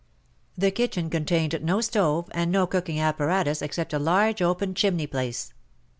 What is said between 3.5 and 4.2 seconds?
except a